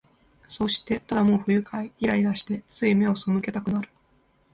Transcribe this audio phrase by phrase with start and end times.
[0.49, 3.89] そうして、ただもう不愉快、イライラして、つい眼をそむけたくなる